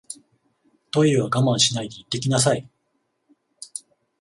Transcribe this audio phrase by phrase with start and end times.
[0.89, 2.67] トイレは我慢しないで行ってきなさい